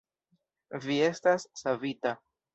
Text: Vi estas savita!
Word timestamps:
Vi 0.85 0.97
estas 1.09 1.47
savita! 1.63 2.17